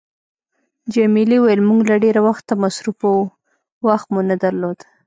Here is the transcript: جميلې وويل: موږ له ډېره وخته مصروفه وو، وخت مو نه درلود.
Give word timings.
جميلې 0.93 1.37
وويل: 1.39 1.61
موږ 1.69 1.79
له 1.89 1.95
ډېره 2.03 2.21
وخته 2.27 2.51
مصروفه 2.63 3.07
وو، 3.13 3.25
وخت 3.87 4.07
مو 4.13 4.21
نه 4.29 4.35
درلود. 4.43 4.77